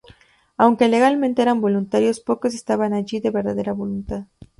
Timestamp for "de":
3.19-3.29